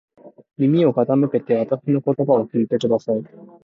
[0.57, 3.23] 耳を傾けてわたしの言葉を聞いてください。